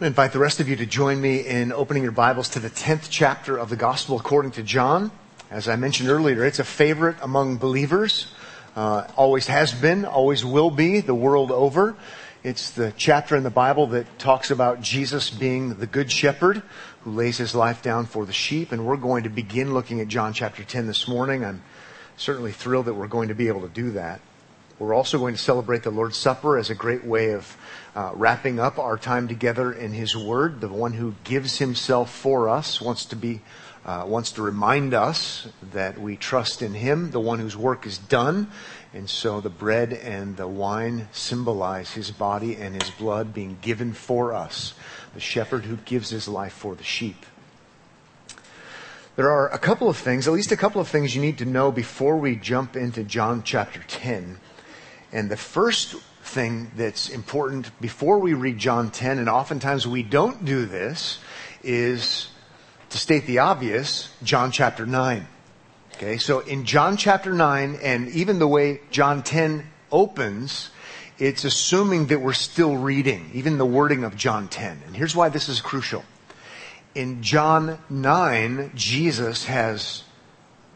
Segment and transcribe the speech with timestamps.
[0.00, 2.68] I invite the rest of you to join me in opening your Bibles to the
[2.68, 5.12] 10th chapter of the Gospel according to John.
[5.52, 8.26] As I mentioned earlier, it's a favorite among believers.
[8.74, 11.94] Uh, always has been, always will be, the world over.
[12.42, 16.64] It's the chapter in the Bible that talks about Jesus being the good shepherd
[17.02, 18.72] who lays his life down for the sheep.
[18.72, 21.44] And we're going to begin looking at John chapter 10 this morning.
[21.44, 21.62] I'm
[22.16, 24.20] certainly thrilled that we're going to be able to do that.
[24.80, 27.56] We're also going to celebrate the Lord's Supper as a great way of
[27.94, 30.60] uh, wrapping up our time together in His Word.
[30.60, 33.40] The one who gives Himself for us wants to be,
[33.84, 37.98] uh, wants to remind us that we trust in Him, the one whose work is
[37.98, 38.50] done.
[38.92, 43.92] And so the bread and the wine symbolize His body and His blood being given
[43.92, 44.74] for us.
[45.14, 47.26] The shepherd who gives His life for the sheep.
[49.14, 51.44] There are a couple of things, at least a couple of things you need to
[51.44, 54.40] know before we jump into John chapter 10.
[55.14, 60.44] And the first thing that's important before we read John 10, and oftentimes we don't
[60.44, 61.20] do this,
[61.62, 62.28] is
[62.90, 65.28] to state the obvious, John chapter 9.
[65.94, 70.70] Okay, so in John chapter 9, and even the way John 10 opens,
[71.20, 74.82] it's assuming that we're still reading, even the wording of John 10.
[74.84, 76.04] And here's why this is crucial.
[76.96, 80.02] In John 9, Jesus has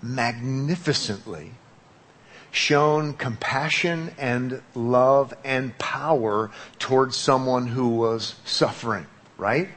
[0.01, 1.51] magnificently
[2.51, 9.69] shown compassion and love and power towards someone who was suffering, right?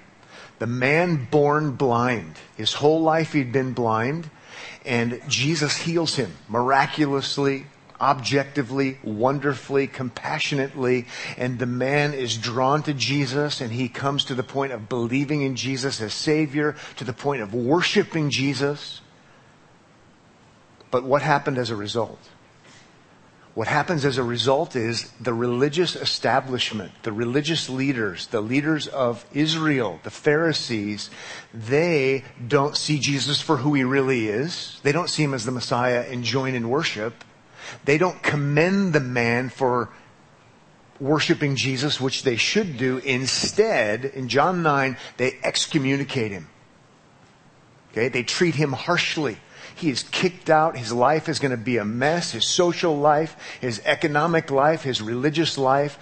[0.60, 2.36] The man born blind.
[2.56, 4.30] His whole life he'd been blind
[4.86, 7.66] and Jesus heals him miraculously,
[8.00, 11.06] objectively, wonderfully, compassionately,
[11.38, 15.42] and the man is drawn to Jesus and he comes to the point of believing
[15.42, 19.02] in Jesus as Savior, to the point of worshiping Jesus.
[20.90, 22.20] But what happened as a result?
[23.54, 29.26] What happens as a result is the religious establishment, the religious leaders, the leaders of
[29.34, 31.10] Israel, the Pharisees,
[31.54, 34.80] they don't see Jesus for who he really is.
[34.84, 37.25] They don't see him as the Messiah and join in worship.
[37.84, 39.90] They don't commend the man for
[41.02, 43.00] worshiping Jesus, which they should do.
[43.00, 46.48] Instead, in John 9, they excommunicate him.
[47.92, 48.08] Okay?
[48.08, 49.38] They treat him harshly.
[49.81, 50.78] He is kicked out.
[50.78, 52.34] His life is going to be a mess.
[52.34, 55.97] His social life, his economic life, his religious life.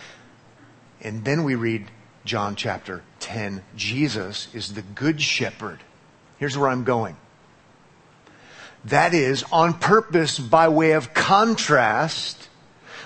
[0.99, 1.89] And then we read
[2.25, 3.63] John chapter 10.
[3.77, 5.79] Jesus is the good shepherd.
[6.39, 7.15] Here's where I'm going.
[8.83, 12.49] That is on purpose by way of contrast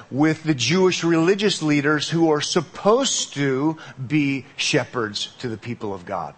[0.09, 6.07] with the Jewish religious leaders who are supposed to be shepherds to the people of
[6.07, 6.34] God.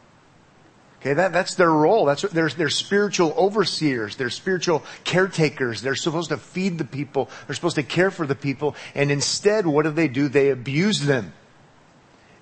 [1.06, 2.06] Okay, that, that's their role.
[2.06, 4.16] That's they're, they're spiritual overseers.
[4.16, 5.84] They're spiritual caretakers.
[5.84, 7.30] They're supposed to feed the people.
[7.46, 8.76] They're supposed to care for the people.
[8.96, 10.30] And instead, what do they do?
[10.30, 11.34] They abuse them.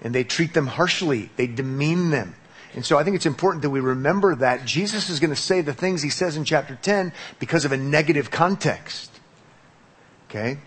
[0.01, 1.29] And they treat them harshly.
[1.35, 2.35] They demean them.
[2.73, 5.59] And so I think it's important that we remember that Jesus is going to say
[5.59, 9.11] the things he says in chapter 10 because of a negative context.
[10.29, 10.57] Okay?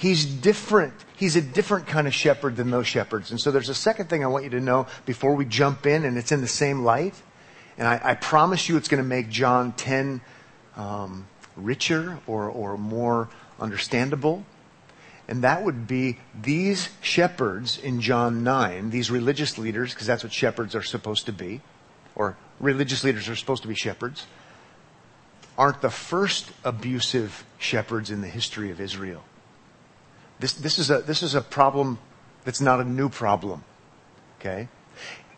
[0.00, 0.94] He's different.
[1.14, 3.32] He's a different kind of shepherd than those shepherds.
[3.32, 6.06] And so there's a second thing I want you to know before we jump in,
[6.06, 7.12] and it's in the same light.
[7.76, 10.22] And I, I promise you it's going to make John 10
[10.76, 13.28] um, richer or, or more
[13.60, 14.46] understandable.
[15.28, 20.32] And that would be these shepherds in John 9, these religious leaders, because that's what
[20.32, 21.60] shepherds are supposed to be,
[22.14, 24.26] or religious leaders are supposed to be shepherds,
[25.58, 29.22] aren't the first abusive shepherds in the history of Israel.
[30.40, 31.98] This, this, is a, this is a problem
[32.44, 33.62] that's not a new problem.
[34.40, 34.68] Okay?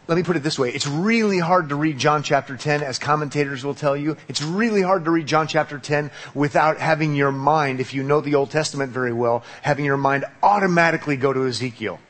[0.09, 0.71] Let me put it this way.
[0.71, 4.17] It's really hard to read John chapter 10, as commentators will tell you.
[4.29, 8.21] It's really hard to read John chapter 10 without having your mind, if you know
[8.21, 12.01] the Old Testament very well, having your mind automatically go to Ezekiel.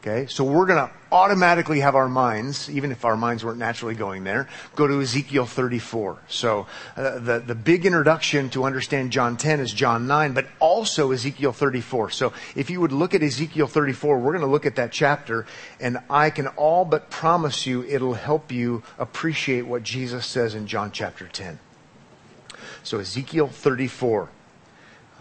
[0.00, 0.26] Okay?
[0.26, 4.48] So we're gonna automatically have our minds, even if our minds weren't naturally going there,
[4.74, 6.18] go to Ezekiel 34.
[6.26, 11.12] So uh, the, the big introduction to understand John 10 is John 9, but also
[11.12, 12.10] Ezekiel 34.
[12.10, 15.46] So if you would look at Ezekiel 34, we're going to look at that chapter,
[15.78, 20.66] and I can all but promise you it'll help you appreciate what Jesus says in
[20.66, 21.58] John chapter 10.
[22.82, 24.30] So Ezekiel 34.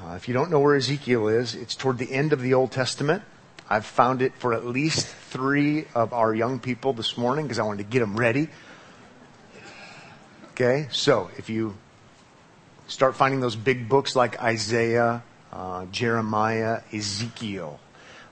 [0.02, 2.72] Uh, if you don't know where Ezekiel is, it's toward the end of the Old
[2.72, 3.24] Testament.
[3.72, 7.64] I've found it for at least three of our young people this morning because I
[7.64, 8.50] wanted to get them ready.
[10.52, 11.78] Okay, so if you
[12.90, 15.24] start finding those big books like Isaiah,
[15.54, 17.80] uh, Jeremiah, Ezekiel,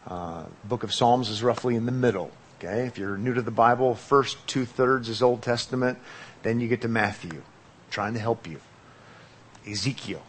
[0.08, 2.32] uh, book of Psalms is roughly in the middle.
[2.58, 6.00] Okay, if you're new to the Bible, first two thirds is Old Testament,
[6.44, 7.44] then you get to Matthew,
[7.90, 8.60] trying to help you.
[9.66, 10.22] Ezekiel.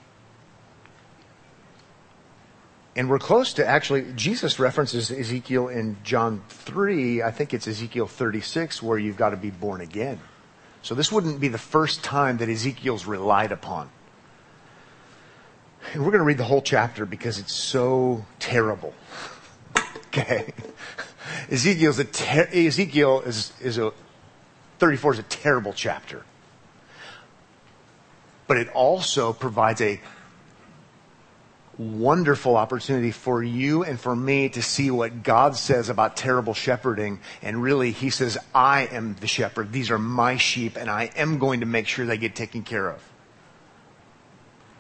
[2.97, 7.23] And we're close to actually, Jesus references Ezekiel in John 3.
[7.23, 10.21] I think it's Ezekiel 36 where you've got to be born again.
[10.83, 13.91] So this wouldn't be the first time that Ezekiel's relied upon.
[15.93, 18.93] And we're going to read the whole chapter because it's so terrible.
[20.09, 20.53] okay.
[21.51, 23.93] Ezekiel's a ter- Ezekiel is, is a,
[24.79, 26.25] 34 is a terrible chapter.
[28.47, 30.01] But it also provides a
[31.81, 37.21] wonderful opportunity for you and for me to see what God says about terrible shepherding.
[37.41, 39.73] And really, He says, I am the shepherd.
[39.73, 42.89] These are my sheep, and I am going to make sure they get taken care
[42.89, 43.03] of.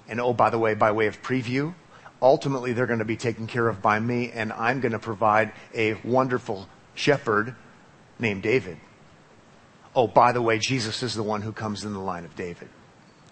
[0.08, 1.74] And oh, by the way, by way of preview,
[2.20, 5.52] ultimately they're going to be taken care of by me, and I'm going to provide
[5.74, 7.54] a wonderful shepherd
[8.18, 8.76] named David.
[9.94, 12.68] Oh, by the way, Jesus is the one who comes in the line of David.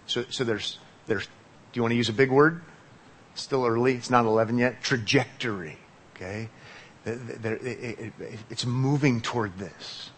[0.07, 1.31] So, so there's, there's, do
[1.73, 2.63] you want to use a big word?
[3.39, 3.93] Still early.
[3.93, 4.83] It's not 11 yet.
[4.83, 5.77] Trajectory.
[6.15, 6.49] Okay.
[7.05, 10.09] It's moving toward this.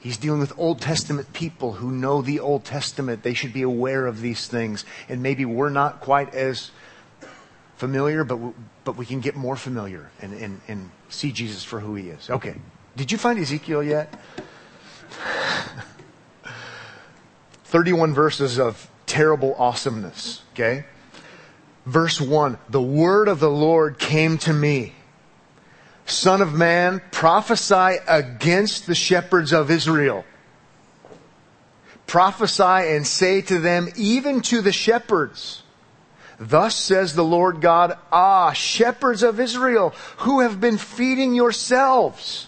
[0.00, 3.22] He's dealing with Old Testament people who know the Old Testament.
[3.22, 4.84] They should be aware of these things.
[5.08, 6.70] And maybe we're not quite as
[7.76, 8.38] familiar, but,
[8.84, 12.28] but we can get more familiar and, and, and see Jesus for who he is.
[12.28, 12.56] Okay.
[12.96, 14.12] Did you find Ezekiel yet?
[17.64, 20.42] 31 verses of terrible awesomeness.
[20.52, 20.84] Okay.
[21.86, 24.92] Verse 1 The word of the Lord came to me.
[26.04, 30.24] Son of man, prophesy against the shepherds of Israel.
[32.06, 35.64] Prophesy and say to them, even to the shepherds,
[36.38, 42.46] Thus says the Lord God, Ah, shepherds of Israel, who have been feeding yourselves.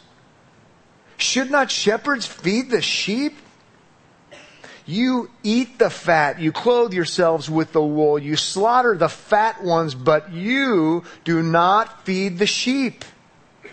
[1.17, 3.37] Should not shepherds feed the sheep?
[4.89, 9.95] You eat the fat, you clothe yourselves with the wool, you slaughter the fat ones,
[9.95, 13.05] but you do not feed the sheep.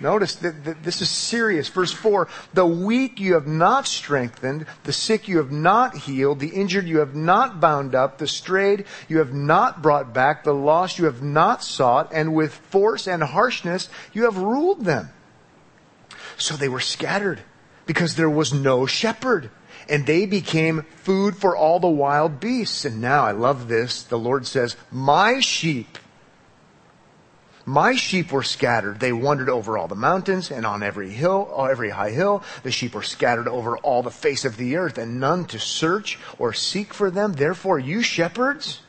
[0.02, 1.70] Notice that, this is serious.
[1.70, 6.50] Verse 4 The weak you have not strengthened, the sick you have not healed, the
[6.50, 11.00] injured you have not bound up, the strayed you have not brought back, the lost
[11.00, 15.08] you have not sought, and with force and harshness you have ruled them.
[16.36, 17.40] So they were scattered
[17.86, 19.50] because there was no shepherd
[19.90, 22.86] and they became food for all the wild beasts.
[22.86, 24.04] And now I love this.
[24.04, 25.98] The Lord says, my sheep,
[27.66, 29.00] my sheep were scattered.
[29.00, 32.44] They wandered over all the mountains and on every hill, uh, every high hill.
[32.64, 36.20] The sheep were scattered over all the face of the earth and none to search
[36.38, 37.34] or seek for them.
[37.34, 38.82] Therefore, you shepherds,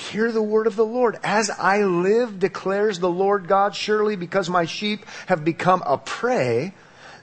[0.00, 1.18] Hear the word of the Lord.
[1.22, 6.72] As I live, declares the Lord God, surely because my sheep have become a prey,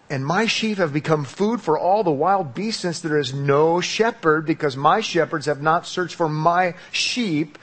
[0.10, 3.82] and my sheep have become food for all the wild beasts since there is no
[3.82, 7.58] shepherd because my shepherds have not searched for my sheep,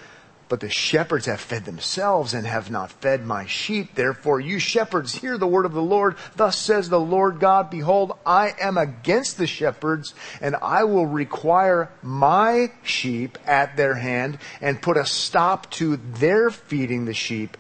[0.51, 3.95] but the shepherds have fed themselves and have not fed my sheep.
[3.95, 6.17] Therefore, you shepherds, hear the word of the Lord.
[6.37, 11.91] Thus says the Lord God, behold, I am against the shepherds and I will require
[12.03, 17.57] my sheep at their hand and put a stop to their feeding the sheep.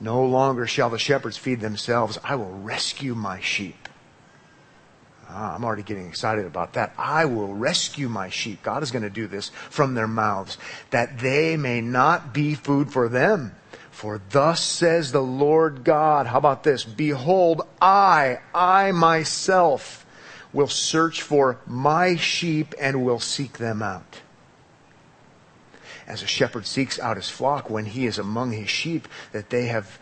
[0.00, 2.18] No longer shall the shepherds feed themselves.
[2.22, 3.81] I will rescue my sheep
[5.34, 6.92] Ah, I'm already getting excited about that.
[6.98, 8.62] I will rescue my sheep.
[8.62, 10.58] God is going to do this from their mouths,
[10.90, 13.54] that they may not be food for them.
[13.90, 16.84] For thus says the Lord God, how about this?
[16.84, 20.04] Behold, I, I myself
[20.52, 24.20] will search for my sheep and will seek them out.
[26.06, 29.66] As a shepherd seeks out his flock when he is among his sheep that they
[29.66, 29.98] have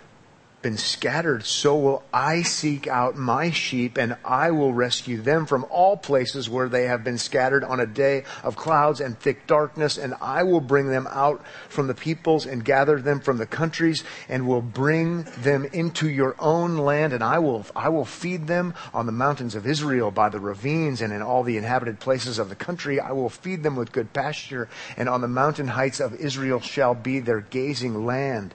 [0.63, 5.65] been scattered, so will I seek out my sheep and I will rescue them from
[5.71, 9.97] all places where they have been scattered on a day of clouds and thick darkness.
[9.97, 14.05] And I will bring them out from the peoples and gather them from the countries
[14.29, 17.13] and will bring them into your own land.
[17.13, 21.01] And I will, I will feed them on the mountains of Israel by the ravines
[21.01, 23.01] and in all the inhabited places of the country.
[23.01, 26.95] I will feed them with good pasture and on the mountain heights of Israel shall
[26.95, 28.55] be their gazing land.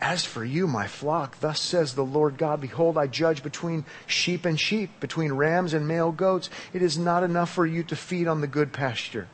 [0.00, 4.46] as for you, my flock, thus says the Lord God, behold, I judge between sheep
[4.46, 6.48] and sheep, between rams and male goats.
[6.72, 9.28] It is not enough for you to feed on the good pasture.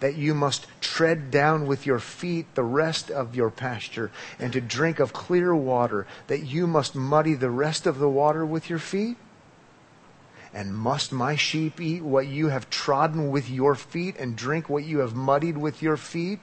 [0.00, 4.60] that you must tread down with your feet the rest of your pasture, and to
[4.60, 8.78] drink of clear water, that you must muddy the rest of the water with your
[8.78, 9.16] feet?
[10.54, 14.84] And must my sheep eat what you have trodden with your feet and drink what
[14.84, 16.40] you have muddied with your feet?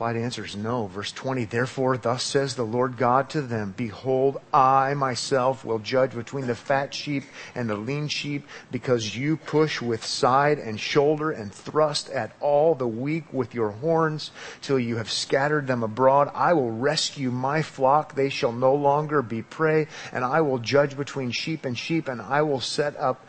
[0.00, 0.86] Implied answer is no.
[0.86, 6.14] Verse 20, therefore, thus says the Lord God to them, Behold, I myself will judge
[6.14, 11.30] between the fat sheep and the lean sheep, because you push with side and shoulder
[11.30, 14.30] and thrust at all the weak with your horns,
[14.62, 16.30] till you have scattered them abroad.
[16.34, 18.14] I will rescue my flock.
[18.14, 22.22] They shall no longer be prey, and I will judge between sheep and sheep, and
[22.22, 23.26] I will set up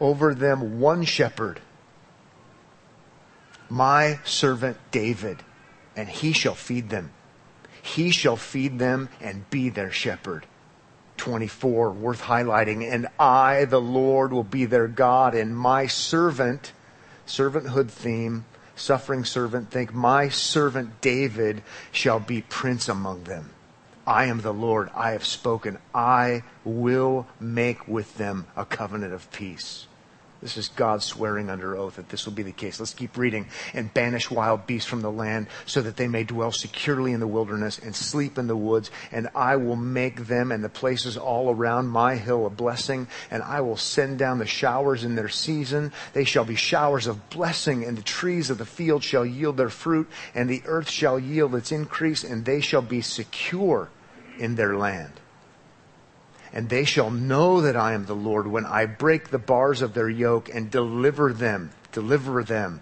[0.00, 1.62] over them one shepherd,
[3.70, 5.44] my servant David
[5.98, 7.10] and he shall feed them.
[7.82, 10.46] He shall feed them and be their shepherd.
[11.16, 12.88] 24, worth highlighting.
[12.88, 16.72] And I, the Lord, will be their God, and my servant,
[17.26, 18.44] servanthood theme,
[18.76, 23.50] suffering servant, think, my servant David shall be prince among them.
[24.06, 24.90] I am the Lord.
[24.94, 25.78] I have spoken.
[25.92, 29.87] I will make with them a covenant of peace.
[30.40, 32.78] This is God swearing under oath that this will be the case.
[32.78, 33.46] Let's keep reading.
[33.74, 37.26] And banish wild beasts from the land so that they may dwell securely in the
[37.26, 38.92] wilderness and sleep in the woods.
[39.10, 43.08] And I will make them and the places all around my hill a blessing.
[43.32, 45.92] And I will send down the showers in their season.
[46.12, 49.70] They shall be showers of blessing and the trees of the field shall yield their
[49.70, 53.90] fruit and the earth shall yield its increase and they shall be secure
[54.38, 55.12] in their land
[56.52, 59.94] and they shall know that I am the Lord when I break the bars of
[59.94, 62.80] their yoke and deliver them, deliver them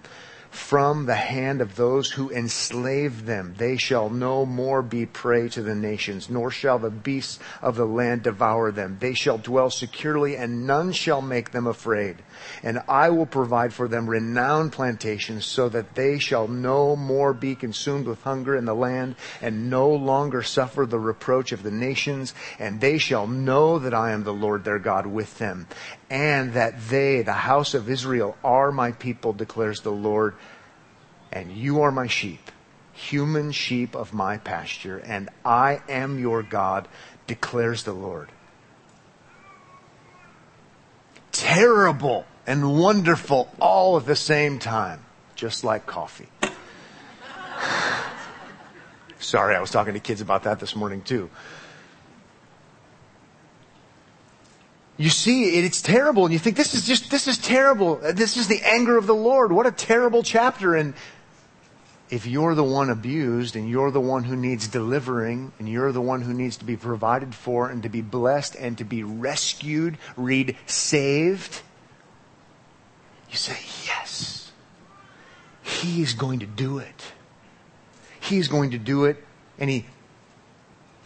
[0.56, 3.54] from the hand of those who enslave them.
[3.58, 7.84] They shall no more be prey to the nations, nor shall the beasts of the
[7.84, 8.96] land devour them.
[8.98, 12.16] They shall dwell securely, and none shall make them afraid.
[12.62, 17.54] And I will provide for them renowned plantations, so that they shall no more be
[17.54, 22.34] consumed with hunger in the land, and no longer suffer the reproach of the nations.
[22.58, 25.68] And they shall know that I am the Lord their God with them,
[26.08, 30.34] and that they, the house of Israel, are my people, declares the Lord
[31.32, 32.50] and you are my sheep,
[32.92, 36.88] human sheep of my pasture, and I am your God,
[37.26, 38.30] declares the Lord.
[41.32, 46.28] Terrible and wonderful all at the same time, just like coffee.
[49.18, 51.28] Sorry, I was talking to kids about that this morning too.
[54.99, 57.97] You see it, it's terrible, and you think this is just, this is terrible.
[57.97, 59.53] This is the anger of the Lord.
[59.53, 60.75] What a terrible chapter.
[60.75, 60.95] And
[62.09, 66.00] if you're the one abused and you're the one who needs delivering and you're the
[66.00, 69.99] one who needs to be provided for and to be blessed and to be rescued,
[70.17, 71.61] read saved,
[73.29, 74.50] you say, yes,
[75.62, 77.12] he is going to do it.
[78.26, 79.23] he is going to do it
[79.59, 79.87] and he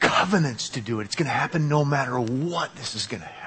[0.00, 1.04] covenants to do it.
[1.04, 3.39] It's going to happen no matter what this is going to happen.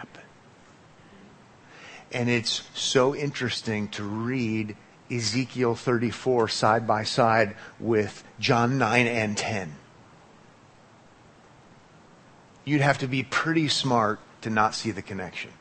[2.13, 4.77] And it's so interesting to read
[5.11, 9.75] Ezekiel 34 side by side with John 9 and 10.
[12.65, 15.51] You'd have to be pretty smart to not see the connection.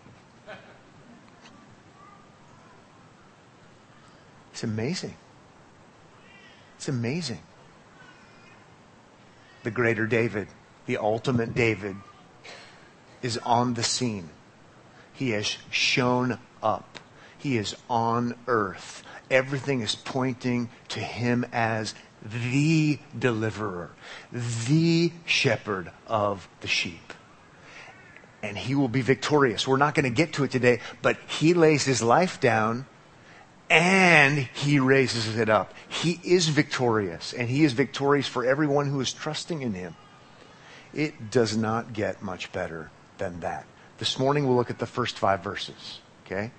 [4.52, 5.16] It's amazing.
[6.76, 7.40] It's amazing.
[9.62, 10.48] The greater David,
[10.86, 11.96] the ultimate David,
[13.22, 14.28] is on the scene.
[15.12, 16.98] He has shown up.
[17.38, 23.90] He is on earth everything is pointing to him as the deliverer,
[24.30, 27.14] the shepherd of the sheep.
[28.42, 29.66] And he will be victorious.
[29.66, 32.86] We're not going to get to it today, but he lays his life down
[33.70, 35.72] and he raises it up.
[35.88, 39.96] He is victorious and he is victorious for everyone who is trusting in him.
[40.92, 43.64] It does not get much better than that.
[44.02, 46.00] This morning we'll look at the first five verses.
[46.26, 46.50] Okay?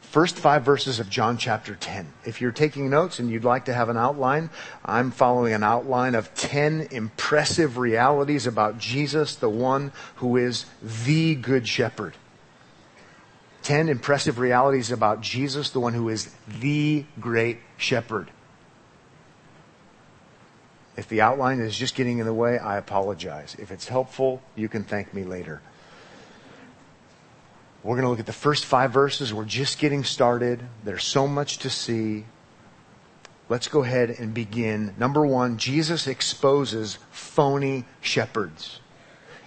[0.00, 2.12] first five verses of John chapter 10.
[2.24, 4.50] If you're taking notes and you'd like to have an outline,
[4.84, 11.36] I'm following an outline of 10 impressive realities about Jesus, the one who is the
[11.36, 12.16] good shepherd.
[13.62, 18.28] 10 impressive realities about Jesus, the one who is the great shepherd.
[20.96, 23.54] If the outline is just getting in the way, I apologize.
[23.56, 25.62] If it's helpful, you can thank me later.
[27.84, 29.34] We're going to look at the first five verses.
[29.34, 30.62] We're just getting started.
[30.84, 32.24] There's so much to see.
[33.50, 34.94] Let's go ahead and begin.
[34.98, 38.80] Number one, Jesus exposes phony shepherds.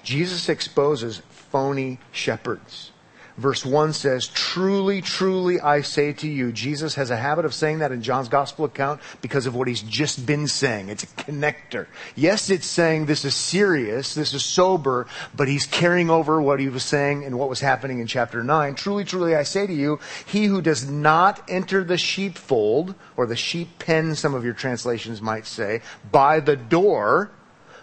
[0.04, 2.92] Jesus exposes phony shepherds.
[3.38, 6.52] Verse 1 says, Truly, truly, I say to you.
[6.52, 9.84] Jesus has a habit of saying that in John's gospel account because of what he's
[9.84, 10.90] just been saying.
[10.90, 11.86] It's a connector.
[12.16, 16.68] Yes, it's saying this is serious, this is sober, but he's carrying over what he
[16.68, 18.74] was saying and what was happening in chapter 9.
[18.74, 23.36] Truly, truly, I say to you, he who does not enter the sheepfold, or the
[23.36, 27.30] sheep pen, some of your translations might say, by the door,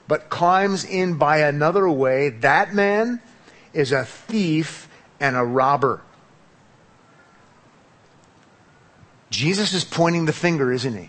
[0.08, 3.23] but climbs in by another way, that man
[3.73, 4.88] is a thief
[5.25, 6.02] and a robber.
[9.31, 11.09] Jesus is pointing the finger, isn't he?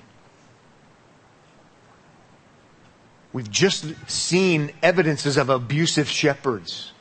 [3.34, 6.93] We've just seen evidences of abusive shepherds.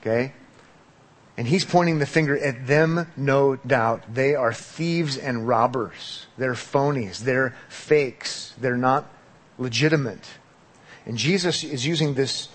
[0.00, 0.34] Okay?
[1.38, 4.12] And he's pointing the finger at them, no doubt.
[4.12, 6.26] They are thieves and robbers.
[6.36, 7.20] They're phonies.
[7.20, 8.52] They're fakes.
[8.60, 9.10] They're not
[9.56, 10.28] legitimate.
[11.06, 12.50] And Jesus is using this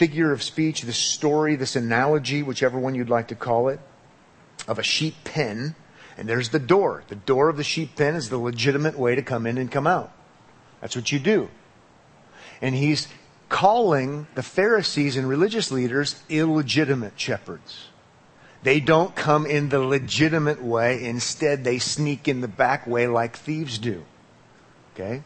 [0.00, 3.78] figure of speech, this story, this analogy, whichever one you'd like to call it,
[4.66, 5.74] of a sheep pen.
[6.16, 7.04] And there's the door.
[7.08, 9.86] The door of the sheep pen is the legitimate way to come in and come
[9.86, 10.10] out.
[10.80, 11.50] That's what you do.
[12.62, 13.08] And he's
[13.50, 17.88] calling the Pharisees and religious leaders illegitimate shepherds.
[18.62, 21.04] They don't come in the legitimate way.
[21.04, 24.06] Instead, they sneak in the back way like thieves do.
[24.94, 25.22] Okay?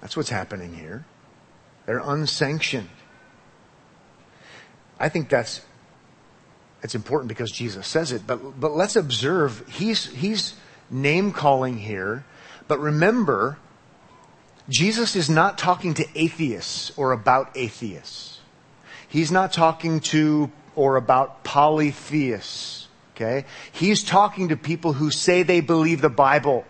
[0.00, 1.04] That's what's happening here.
[1.86, 2.90] They're unsanctioned.
[4.98, 5.60] I think that's
[6.82, 10.54] it's important because Jesus says it, but but let's observe he's he's
[10.90, 12.24] name calling here,
[12.68, 13.58] but remember
[14.68, 18.40] Jesus is not talking to atheists or about atheists.
[19.08, 22.88] He's not talking to or about polytheists.
[23.14, 23.44] Okay?
[23.72, 26.64] He's talking to people who say they believe the Bible.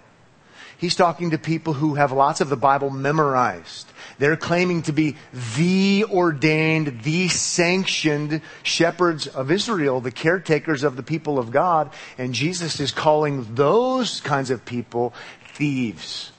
[0.84, 3.90] He's talking to people who have lots of the Bible memorized.
[4.18, 5.16] They're claiming to be
[5.56, 11.90] the ordained, the sanctioned shepherds of Israel, the caretakers of the people of God.
[12.18, 15.14] And Jesus is calling those kinds of people
[15.54, 16.32] thieves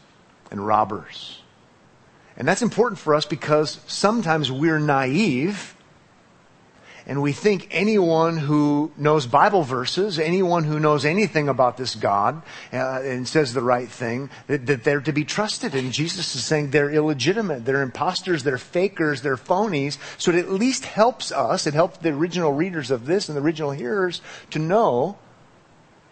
[0.52, 1.42] and robbers.
[2.38, 5.75] And that's important for us because sometimes we're naive
[7.08, 12.42] and we think anyone who knows Bible verses, anyone who knows anything about this God
[12.74, 15.76] uh, and says the right thing, that, that, they're to be trusted.
[15.76, 20.00] And Jesus is saying they're illegitimate, they're imposters, they're fakers, they're phonies.
[20.18, 23.42] So it at least helps us, it helps the original readers of this and the
[23.42, 25.20] original hearers to know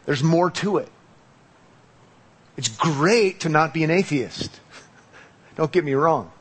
[0.06, 0.90] there's more to it.
[2.56, 4.60] It's great to not be an atheist.
[5.56, 6.32] Don't get me wrong.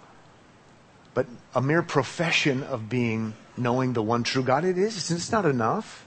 [1.14, 5.10] But a mere profession of being knowing the one true God it is.
[5.10, 6.06] It's not enough.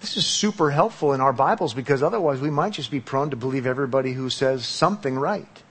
[0.00, 3.36] This is super helpful in our Bibles because otherwise we might just be prone to
[3.36, 5.62] believe everybody who says something right.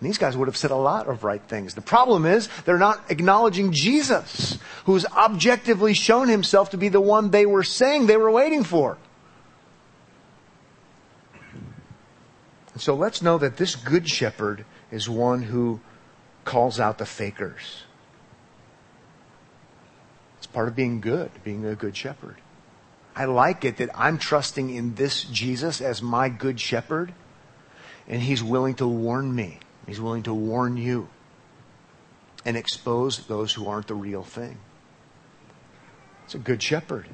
[0.00, 1.74] And these guys would have said a lot of right things.
[1.74, 7.30] The problem is they're not acknowledging Jesus, who's objectively shown himself to be the one
[7.30, 8.96] they were saying they were waiting for.
[12.76, 15.80] so let's know that this good shepherd is one who
[16.44, 17.84] calls out the fakers.
[20.38, 22.36] It's part of being good, being a good shepherd.
[23.14, 27.12] I like it that I'm trusting in this Jesus as my good shepherd,
[28.08, 29.58] and he's willing to warn me.
[29.86, 31.08] He's willing to warn you
[32.44, 34.58] and expose those who aren't the real thing.
[36.24, 37.08] It's a good shepherd.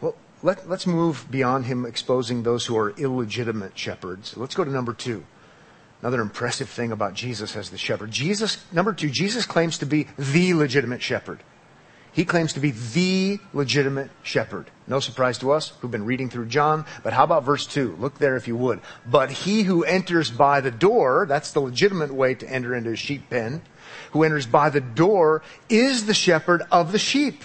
[0.00, 4.36] Well, let, us move beyond him exposing those who are illegitimate shepherds.
[4.36, 5.24] Let's go to number two.
[6.00, 8.10] Another impressive thing about Jesus as the shepherd.
[8.10, 11.40] Jesus, number two, Jesus claims to be the legitimate shepherd.
[12.12, 14.70] He claims to be the legitimate shepherd.
[14.86, 17.96] No surprise to us who've been reading through John, but how about verse 2?
[17.98, 18.80] Look there if you would.
[19.06, 22.96] But he who enters by the door, that's the legitimate way to enter into a
[22.96, 23.62] sheep pen,
[24.12, 27.42] who enters by the door is the shepherd of the sheep.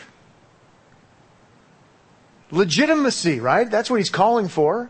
[2.49, 3.69] Legitimacy, right?
[3.69, 4.89] That's what he's calling for.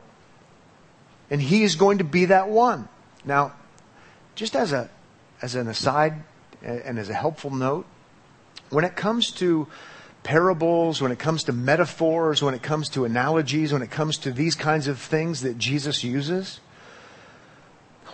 [1.29, 2.87] And he is going to be that one.
[3.25, 3.53] Now,
[4.35, 4.89] just as a
[5.41, 6.23] as an aside
[6.61, 7.85] and as a helpful note,
[8.69, 9.67] when it comes to
[10.23, 14.31] parables, when it comes to metaphors, when it comes to analogies, when it comes to
[14.31, 16.61] these kinds of things that Jesus uses,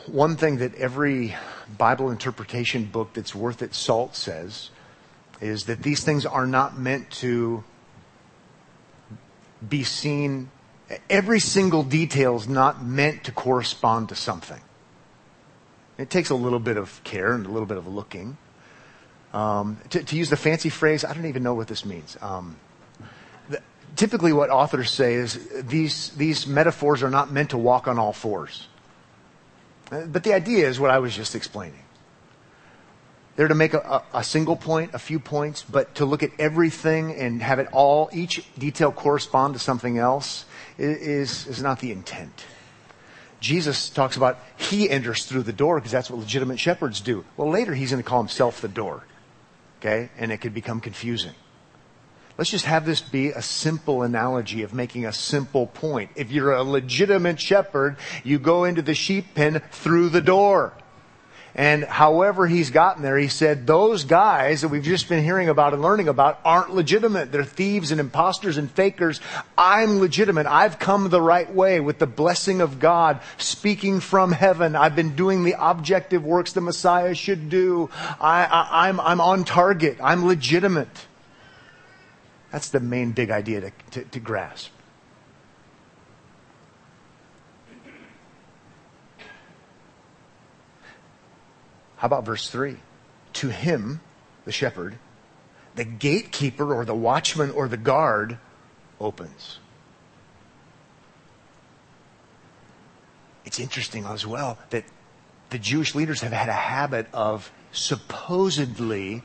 [0.08, 1.36] one thing that every
[1.78, 4.72] Bible interpretation book that's worth its salt says
[5.40, 7.64] is that these things are not meant to
[9.68, 10.50] be seen.
[11.10, 14.60] Every single detail is not meant to correspond to something.
[16.00, 18.38] It takes a little bit of care and a little bit of looking.
[19.34, 22.18] Um, to, to, use the fancy phrase, I don't even know what this means.
[22.22, 22.56] Um,
[23.50, 23.62] the,
[23.98, 28.14] typically, what authors say is these these metaphors are not meant to walk on all
[28.14, 28.68] fours.
[29.92, 31.84] Uh, but the idea is what I was just explaining.
[33.36, 36.32] there to make a, a, a, single point, a few points, but to look at
[36.40, 40.46] everything and have it all, each detail correspond to something else
[40.78, 42.46] is, is not the intent.
[43.40, 47.24] Jesus talks about he enters through the door because that's what legitimate shepherds do.
[47.38, 49.04] Well, later he's going to call himself the door.
[49.80, 50.10] Okay?
[50.18, 51.34] And it could become confusing.
[52.38, 56.12] Let's just have this be a simple analogy of making a simple point.
[56.16, 60.74] If you're a legitimate shepherd, you go into the sheep pen through the door.
[61.60, 65.74] And however he's gotten there, he said, those guys that we've just been hearing about
[65.74, 67.34] and learning about aren't legitimate.
[67.34, 69.20] They're thieves and imposters and fakers.
[69.58, 70.46] I'm legitimate.
[70.48, 74.74] I've come the right way with the blessing of God, speaking from heaven.
[74.74, 77.90] I've been doing the objective works the Messiah should do.
[78.22, 79.98] I, I, I'm, I'm on target.
[80.02, 81.08] I'm legitimate.
[82.54, 84.72] That's the main big idea to, to, to grasp.
[92.00, 92.78] How about verse 3?
[93.34, 94.00] To him,
[94.46, 94.98] the shepherd,
[95.76, 98.38] the gatekeeper or the watchman or the guard
[99.02, 99.60] opens.
[103.44, 104.86] It's interesting as well that
[105.50, 109.22] the Jewish leaders have had a habit of supposedly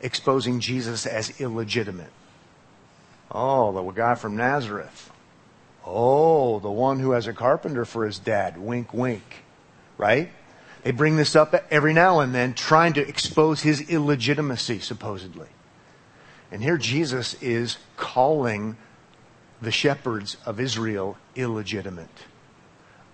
[0.00, 2.10] exposing Jesus as illegitimate.
[3.30, 5.12] Oh, the guy from Nazareth.
[5.86, 8.58] Oh, the one who has a carpenter for his dad.
[8.58, 9.44] Wink, wink.
[9.96, 10.32] Right?
[10.82, 15.48] They bring this up every now and then, trying to expose his illegitimacy, supposedly.
[16.50, 18.76] And here Jesus is calling
[19.60, 22.08] the shepherds of Israel illegitimate.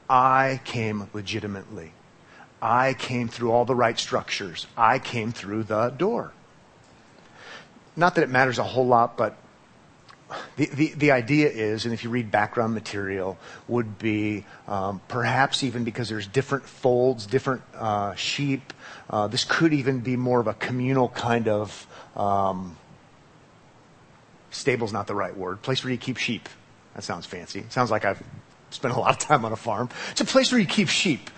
[0.09, 1.93] I came legitimately.
[2.63, 4.67] I came through all the right structures.
[4.77, 6.33] I came through the door.
[7.97, 9.37] Not that it matters a whole lot, but
[10.57, 15.85] the, the, idea is, and if you read background material, would be um, perhaps even
[15.85, 18.73] because there's different folds, different uh, sheep.
[19.09, 21.87] Uh, this could even be more of a communal kind of
[22.17, 22.77] um,
[24.51, 25.63] stable's not the right word.
[25.63, 26.49] Place where you keep sheep.
[26.95, 27.61] That sounds fancy.
[27.61, 28.23] It sounds like I've
[28.71, 29.91] spent a lot of time on a farm.
[30.11, 31.31] It's a place where you keep sheep,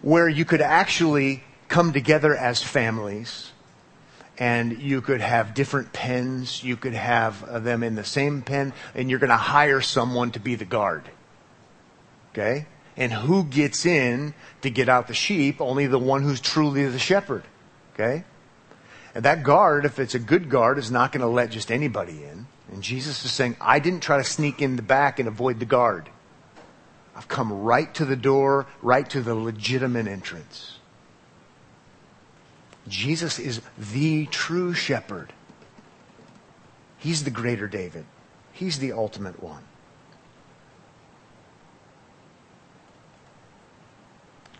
[0.00, 3.50] where you could actually come together as families
[4.38, 6.62] and you could have different pens.
[6.62, 10.32] You could have uh, them in the same pen, and you're going to hire someone
[10.32, 11.04] to be the guard.
[12.32, 12.66] Okay?
[12.96, 15.60] And who gets in to get out the sheep?
[15.60, 17.44] Only the one who's truly the shepherd.
[17.94, 18.24] Okay?
[19.14, 22.22] And that guard, if it's a good guard, is not going to let just anybody
[22.24, 22.46] in.
[22.70, 25.64] And Jesus is saying, I didn't try to sneak in the back and avoid the
[25.64, 26.10] guard.
[27.14, 30.75] I've come right to the door, right to the legitimate entrance.
[32.88, 35.32] Jesus is the true shepherd.
[36.98, 38.04] He's the greater David.
[38.52, 39.64] He's the ultimate one.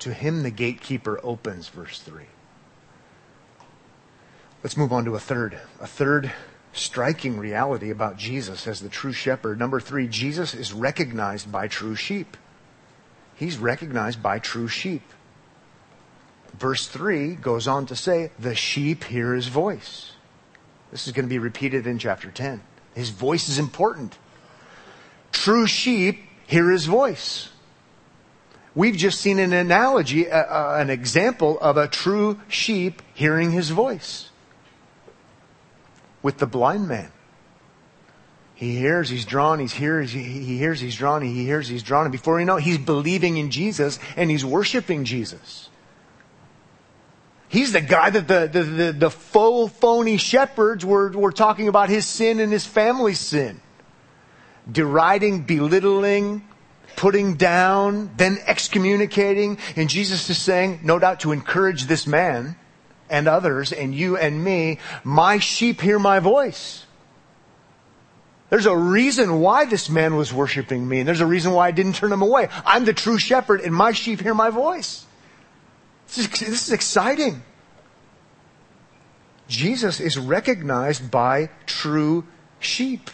[0.00, 2.24] To him the gatekeeper opens, verse 3.
[4.62, 6.32] Let's move on to a third, a third
[6.72, 9.58] striking reality about Jesus as the true shepherd.
[9.58, 12.36] Number three, Jesus is recognized by true sheep.
[13.34, 15.02] He's recognized by true sheep
[16.58, 20.12] verse 3 goes on to say, the sheep hear his voice.
[20.90, 22.60] This is going to be repeated in chapter 10.
[22.94, 24.16] His voice is important.
[25.32, 27.50] True sheep hear his voice.
[28.74, 33.70] We've just seen an analogy, uh, uh, an example of a true sheep hearing his
[33.70, 34.30] voice
[36.22, 37.10] with the blind man.
[38.54, 42.06] He hears, he's drawn, he's hears, he hears, he's drawn, he hears, he's drawn.
[42.06, 45.68] And before you know it, he's believing in Jesus and he's worshiping Jesus.
[47.48, 51.88] He's the guy that the, the, the, the faux, phony shepherds were, were talking about
[51.88, 53.60] his sin and his family's sin.
[54.70, 56.46] Deriding, belittling,
[56.96, 59.58] putting down, then excommunicating.
[59.76, 62.56] And Jesus is saying, no doubt to encourage this man
[63.08, 66.84] and others and you and me, my sheep hear my voice.
[68.50, 71.70] There's a reason why this man was worshiping me, and there's a reason why I
[71.72, 72.48] didn't turn him away.
[72.64, 75.04] I'm the true shepherd, and my sheep hear my voice.
[76.14, 77.42] This is, exciting.
[79.48, 82.24] Jesus is recognized by true
[82.58, 83.10] sheep.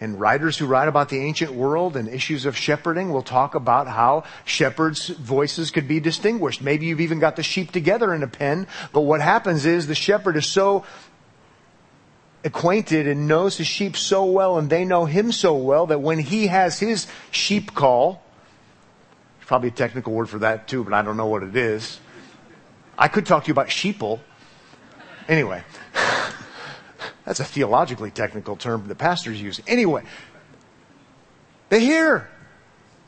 [0.00, 3.88] And writers who write about the ancient world and issues of shepherding will talk about
[3.88, 6.60] how shepherds' voices could be distinguished.
[6.60, 9.94] Maybe you've even got the sheep together in a pen, but what happens is the
[9.94, 10.84] shepherd is so
[12.44, 16.18] acquainted and knows his sheep so well and they know him so well that when
[16.18, 18.23] he has his sheep call,
[19.46, 21.98] probably a technical word for that too, but I don't know what it is.
[22.98, 24.20] I could talk to you about sheeple.
[25.28, 25.62] Anyway,
[27.24, 29.60] that's a theologically technical term the pastors use.
[29.66, 30.04] Anyway,
[31.68, 32.28] they hear.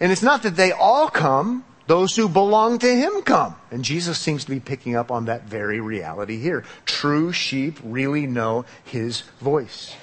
[0.00, 3.54] And it's not that they all come, Those who belong to him come.
[3.70, 6.64] And Jesus seems to be picking up on that very reality here.
[6.84, 9.94] True sheep really know his voice.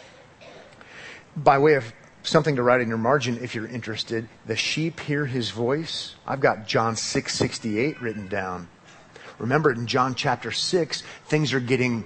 [1.36, 1.92] By way of
[2.24, 6.16] something to write in your margin if you're interested, the sheep hear his voice.
[6.26, 8.68] I've got John 6:68 written down.
[9.40, 12.06] Remember in John chapter 6, things are getting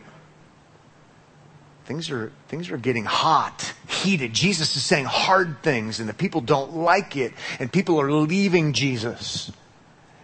[1.86, 4.34] things are things are getting hot, heated.
[4.34, 8.74] Jesus is saying hard things and the people don't like it and people are leaving
[8.74, 9.52] Jesus.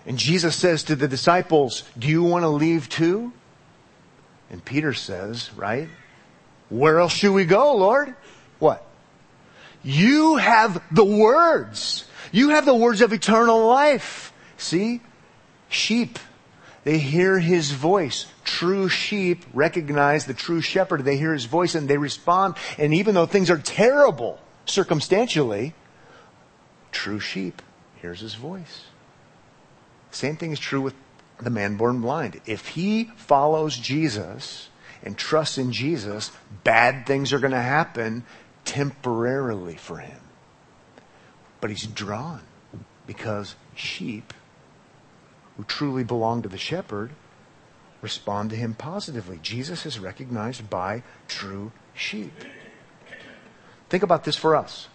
[0.06, 3.32] And Jesus says to the disciples, "Do you want to leave too?"
[4.50, 5.90] And Peter says, right?
[6.70, 8.16] Where else should we go, Lord?
[9.84, 12.06] You have the words.
[12.32, 14.34] You have the words of eternal life.
[14.58, 15.02] See?
[15.70, 16.18] Sheep.
[16.84, 18.26] They hear his voice.
[18.44, 21.06] True sheep recognize the true shepherd.
[21.06, 22.56] They hear his voice and they respond.
[22.78, 25.74] And even though things are terrible circumstantially,
[26.92, 27.62] true sheep
[28.02, 28.86] hears his voice.
[30.12, 30.94] Same thing is true with
[31.42, 32.40] the man born blind.
[32.46, 34.70] If he follows Jesus
[35.02, 36.32] and trusts in Jesus,
[36.64, 38.24] bad things are going to happen
[38.66, 40.20] temporarily for him.
[41.62, 42.42] But he's drawn
[43.06, 44.34] because sheep
[45.58, 47.12] who truly belong to the shepherd
[48.02, 49.40] respond to him positively.
[49.42, 52.34] Jesus is recognized by true sheep.
[53.90, 54.88] Think about this for us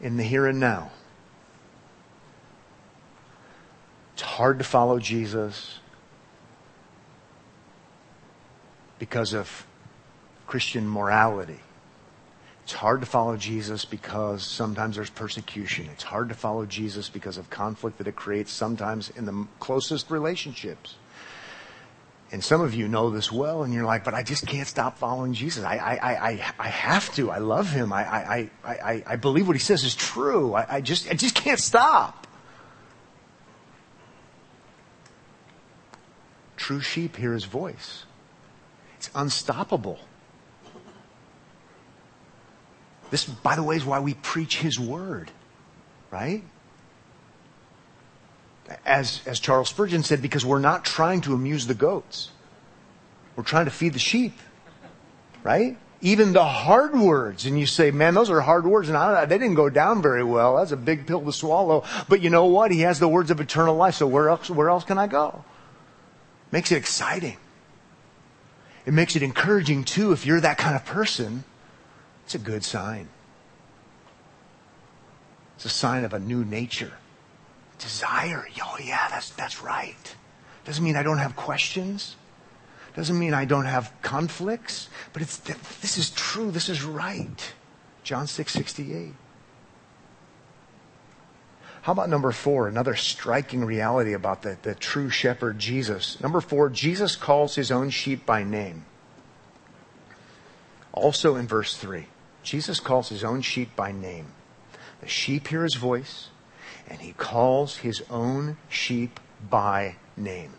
[0.00, 0.90] in the here and now.
[4.12, 5.80] It's hard to follow Jesus
[8.98, 9.66] because of
[10.46, 11.60] Christian morality.
[12.64, 15.86] It's hard to follow Jesus because sometimes there's persecution.
[15.92, 20.10] It's hard to follow Jesus because of conflict that it creates sometimes in the closest
[20.10, 20.96] relationships.
[22.32, 24.96] And some of you know this well, and you're like, but I just can't stop
[24.96, 25.62] following Jesus.
[25.62, 27.30] I, I, I, I have to.
[27.30, 27.92] I love him.
[27.92, 30.54] I, I, I, I believe what he says is true.
[30.54, 32.26] I, I just, I just can't stop.
[36.56, 38.06] True sheep hear his voice.
[38.96, 39.98] It's unstoppable.
[43.14, 45.30] This, by the way, is why we preach His Word,
[46.10, 46.42] right?
[48.84, 52.30] As, as Charles Spurgeon said, because we're not trying to amuse the goats.
[53.36, 54.36] We're trying to feed the sheep,
[55.44, 55.76] right?
[56.00, 59.38] Even the hard words, and you say, man, those are hard words, and I, they
[59.38, 60.56] didn't go down very well.
[60.56, 61.84] That's a big pill to swallow.
[62.08, 62.72] But you know what?
[62.72, 65.44] He has the words of eternal life, so where else, where else can I go?
[66.50, 67.36] Makes it exciting.
[68.84, 71.44] It makes it encouraging too if you're that kind of person
[72.24, 73.08] it's a good sign.
[75.56, 76.92] It's a sign of a new nature.
[77.78, 78.46] Desire.
[78.62, 80.16] Oh, yeah, that's, that's right.
[80.64, 82.16] Doesn't mean I don't have questions.
[82.96, 84.88] Doesn't mean I don't have conflicts.
[85.12, 86.50] But it's, this is true.
[86.50, 87.52] This is right.
[88.02, 89.12] John 6 68.
[91.82, 92.66] How about number four?
[92.66, 96.18] Another striking reality about the, the true shepherd, Jesus.
[96.18, 98.86] Number four, Jesus calls his own sheep by name.
[100.94, 102.06] Also in verse 3.
[102.44, 104.26] Jesus calls his own sheep by name.
[105.00, 106.28] The sheep hear his voice,
[106.86, 110.52] and he calls his own sheep by name.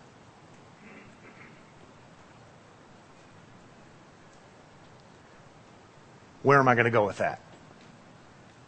[6.41, 7.39] Where am I going to go with that?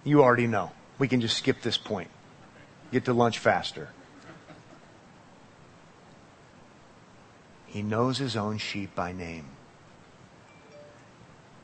[0.04, 0.72] You already know.
[1.00, 2.10] We can just skip this point.
[2.92, 3.90] Get to lunch faster.
[7.66, 9.46] He knows his own sheep by name.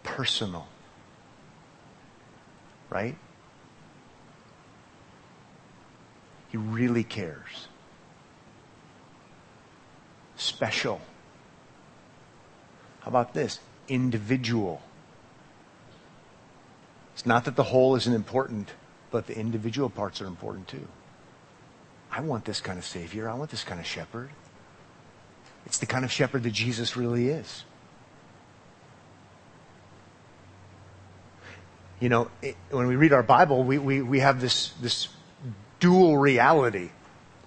[0.03, 0.67] Personal
[2.93, 3.15] right?
[6.49, 7.67] He really cares.
[10.35, 11.01] Special.
[12.99, 13.59] How about this?
[13.87, 14.81] Individual.
[17.13, 18.69] It's not that the whole isn't important,
[19.09, 20.87] but the individual parts are important too.
[22.11, 23.27] I want this kind of Savior.
[23.27, 24.29] I want this kind of shepherd.
[25.65, 27.63] It's the kind of shepherd that Jesus really is.
[32.03, 35.07] You know, it, when we read our Bible, we, we, we have this, this
[35.79, 36.89] dual reality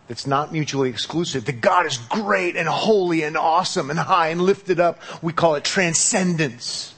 [0.09, 1.45] that's not mutually exclusive.
[1.45, 4.99] That God is great and holy and awesome and high and lifted up.
[5.21, 6.95] We call it transcendence.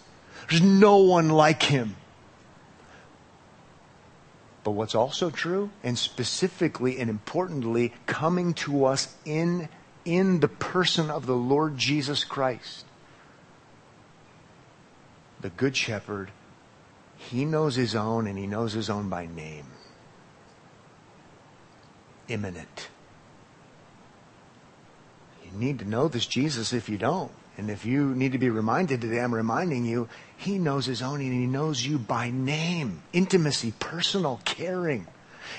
[0.49, 1.97] There's no one like him.
[4.63, 9.69] But what's also true, and specifically and importantly, coming to us in,
[10.05, 12.85] in the person of the Lord Jesus Christ,
[15.41, 16.31] the Good Shepherd
[17.19, 19.67] he knows his own and he knows his own by name.
[22.29, 22.89] Immanent.
[25.45, 27.33] You need to know this Jesus if you don't.
[27.57, 31.21] And if you need to be reminded today, I'm reminding you, he knows his own
[31.21, 33.03] and he knows you by name.
[33.13, 35.09] Intimacy, personal, caring.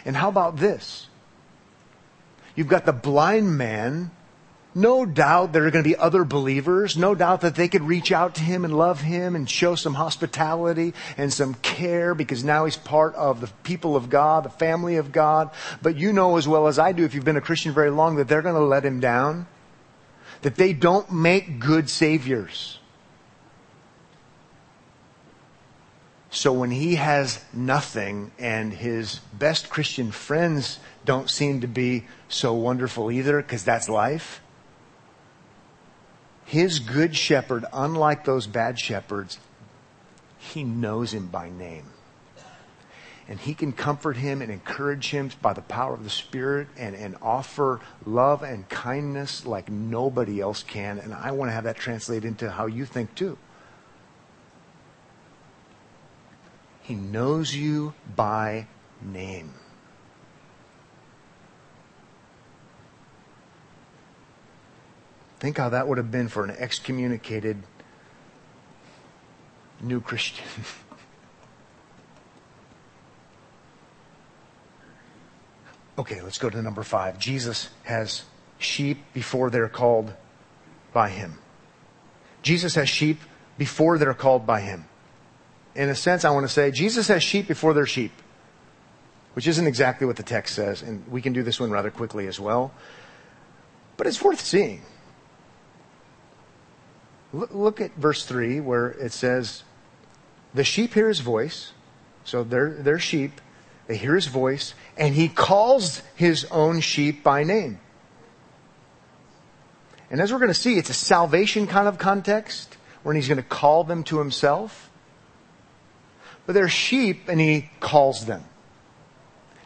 [0.06, 1.08] And how about this?
[2.56, 4.12] You've got the blind man.
[4.76, 6.96] No doubt there are going to be other believers.
[6.96, 9.96] No doubt that they could reach out to him and love him and show some
[9.96, 14.98] hospitality and some care because now he's part of the people of God, the family
[14.98, 15.50] of God.
[15.82, 18.18] But you know as well as I do, if you've been a Christian very long,
[18.18, 19.48] that they're going to let him down.
[20.44, 22.80] That they don't make good saviors.
[26.30, 32.54] So when he has nothing and his best Christian friends don't seem to be so
[32.54, 34.42] wonderful either, because that's life,
[36.50, 39.38] his good shepherd, unlike those bad shepherds,
[40.40, 41.86] he knows him by name.
[43.28, 46.96] And he can comfort him and encourage him by the power of the Spirit and,
[46.96, 50.98] and offer love and kindness like nobody else can.
[50.98, 53.38] And I want to have that translate into how you think too.
[56.82, 58.66] He knows you by
[59.04, 59.54] name.
[65.40, 67.64] Think how that would have been for an excommunicated
[69.82, 70.46] new Christian.
[75.98, 77.18] okay, let's go to number five.
[77.18, 78.24] Jesus has
[78.58, 80.14] sheep before they're called
[80.92, 81.38] by him.
[82.42, 83.20] Jesus has sheep
[83.58, 84.86] before they're called by him
[85.76, 88.12] in a sense, I want to say Jesus has sheep before they're sheep,
[89.34, 92.28] which isn't exactly what the text says, and we can do this one rather quickly
[92.28, 92.74] as well.
[93.98, 94.82] But it's worth seeing.
[97.32, 99.64] Look at verse 3 where it says,
[100.54, 101.74] The sheep hear his voice,
[102.24, 103.40] so they're, they're sheep.
[103.88, 107.80] They hear his voice, and he calls his own sheep by name.
[110.12, 113.38] And as we're going to see, it's a salvation kind of context where he's going
[113.38, 114.90] to call them to himself.
[116.46, 118.44] But they're sheep and he calls them.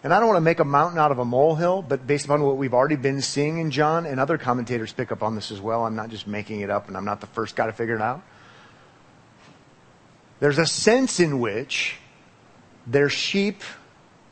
[0.03, 2.43] And I don't want to make a mountain out of a molehill, but based upon
[2.43, 5.61] what we've already been seeing in John, and other commentators pick up on this as
[5.61, 7.95] well, I'm not just making it up and I'm not the first guy to figure
[7.95, 8.21] it out.
[10.41, 11.95] There's a sense in which
[12.85, 13.61] they're sheep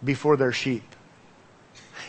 [0.04, 0.84] before they're sheep.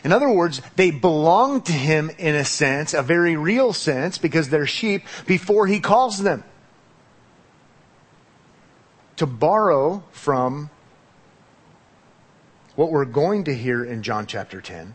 [0.02, 4.48] In other words, they belong to him in a sense, a very real sense, because
[4.48, 6.42] they're sheep before he calls them
[9.14, 10.68] to borrow from
[12.74, 14.94] what we're going to hear in John chapter 10.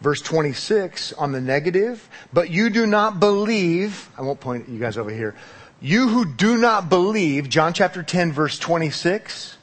[0.00, 4.96] Verse 26 on the negative, but you do not believe, I won't point you guys
[4.96, 5.34] over here.
[5.80, 9.58] You who do not believe, John chapter 10 verse 26,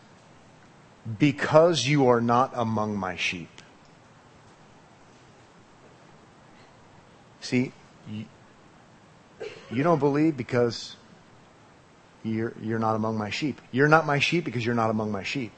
[1.17, 3.49] because you are not among my sheep.
[7.41, 7.71] See,
[8.09, 8.25] you,
[9.71, 10.95] you don't believe because
[12.23, 13.61] you're, you're not among my sheep.
[13.71, 15.56] You're not my sheep because you're not among my sheep.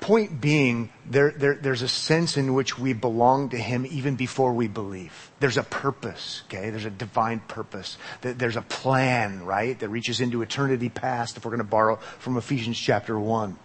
[0.00, 4.52] Point being, there, there, there's a sense in which we belong to Him even before
[4.54, 5.30] we believe.
[5.40, 6.70] There's a purpose, okay?
[6.70, 7.98] There's a divine purpose.
[8.22, 9.78] There's a plan, right?
[9.78, 13.58] That reaches into eternity past, if we're going to borrow from Ephesians chapter 1.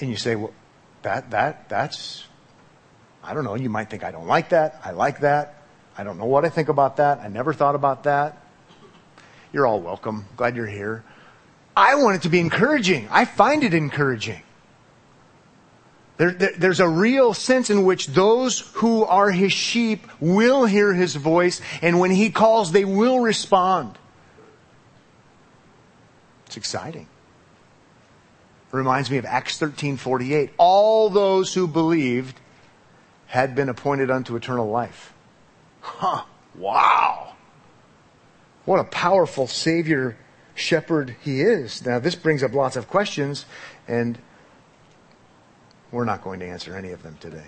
[0.00, 0.52] And you say, well,
[1.02, 2.26] that, that, that's,
[3.22, 4.80] I don't know, you might think I don't like that.
[4.84, 5.62] I like that.
[5.98, 7.20] I don't know what I think about that.
[7.20, 8.42] I never thought about that.
[9.52, 10.26] You're all welcome.
[10.36, 11.04] Glad you're here.
[11.76, 13.06] I want it to be encouraging.
[13.10, 14.42] I find it encouraging.
[16.16, 20.94] There, there, there's a real sense in which those who are his sheep will hear
[20.94, 23.98] his voice, and when he calls, they will respond.
[26.46, 27.06] It's exciting.
[28.72, 30.50] It reminds me of Acts 13:48.
[30.56, 32.40] All those who believed
[33.26, 35.12] had been appointed unto eternal life.
[35.82, 36.22] Huh,
[36.54, 37.34] wow.
[38.64, 40.16] What a powerful Savior
[40.56, 41.84] shepherd he is.
[41.84, 43.46] Now, this brings up lots of questions,
[43.86, 44.18] and
[45.92, 47.44] we're not going to answer any of them today.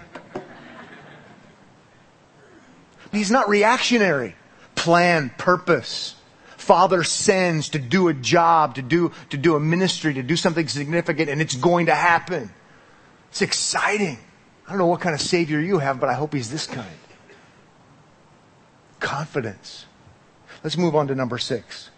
[3.11, 4.37] He's not reactionary.
[4.75, 6.15] Plan, purpose.
[6.57, 10.69] Father sends to do a job, to do, to do a ministry, to do something
[10.69, 12.53] significant, and it's going to happen.
[13.31, 14.19] It's exciting.
[14.67, 16.87] I don't know what kind of Savior you have, but I hope He's this kind
[19.01, 19.87] confidence.
[20.63, 21.91] Let's move on to number six.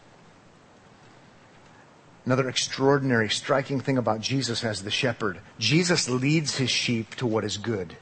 [2.27, 5.41] Another extraordinary, striking thing about Jesus as the shepherd.
[5.59, 7.97] Jesus leads his sheep to what is good.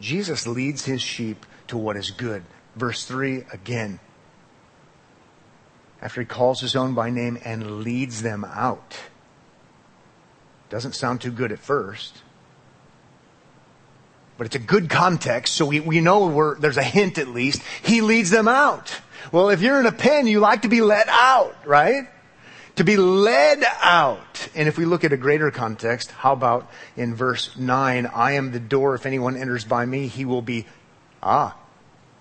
[0.00, 2.44] Jesus leads his sheep to what is good.
[2.76, 4.00] Verse 3 again.
[6.00, 8.98] After he calls his own by name and leads them out.
[10.68, 12.22] Doesn't sound too good at first
[14.36, 17.62] but it's a good context, so we, we know there's a hint at least.
[17.82, 19.00] He leads them out.
[19.30, 22.08] Well, if you're in a pen, you like to be let out, right?
[22.76, 24.48] To be led out.
[24.54, 28.50] And if we look at a greater context, how about in verse 9, I am
[28.50, 28.94] the door.
[28.96, 30.66] If anyone enters by me, he will be,
[31.22, 31.56] ah,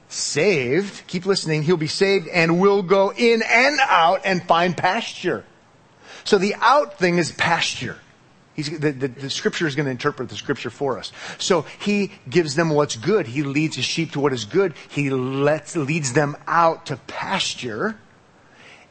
[0.09, 1.07] saved.
[1.07, 1.63] Keep listening.
[1.63, 5.43] He'll be saved and will go in and out and find pasture.
[6.23, 7.97] So the out thing is pasture.
[8.53, 11.11] He's, the, the, the, scripture is going to interpret the scripture for us.
[11.39, 13.25] So he gives them what's good.
[13.25, 14.75] He leads his sheep to what is good.
[14.89, 17.97] He lets, leads them out to pasture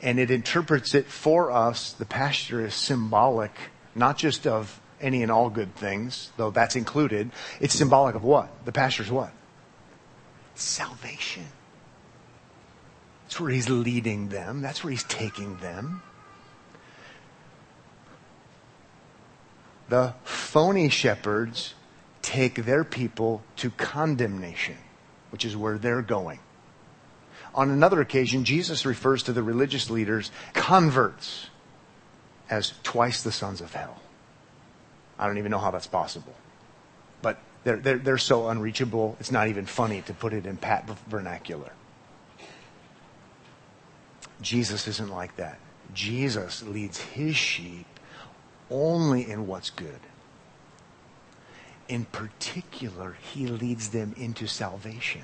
[0.03, 1.93] and it interprets it for us.
[1.93, 3.53] The pasture is symbolic,
[3.95, 7.31] not just of any and all good things, though that's included.
[7.61, 8.65] It's symbolic of what?
[8.65, 9.33] The pasture is what?
[10.55, 11.47] Salvation.
[13.25, 14.61] That's where he's leading them.
[14.61, 16.03] That's where he's taking them.
[19.89, 21.75] The phony shepherds
[22.23, 24.77] take their people to condemnation,
[25.31, 26.39] which is where they're going.
[27.55, 31.49] On another occasion, Jesus refers to the religious leaders, converts,
[32.49, 34.01] as twice the sons of hell.
[35.19, 36.35] I don't even know how that's possible.
[37.21, 40.89] But they're, they're, they're so unreachable, it's not even funny to put it in pat
[41.09, 41.73] vernacular.
[44.41, 45.59] Jesus isn't like that.
[45.95, 47.87] Jesus leads his sheep
[48.71, 50.01] only in what's good.
[51.89, 55.23] In particular, he leads them into salvation.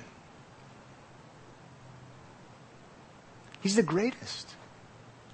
[3.61, 4.55] He's the greatest.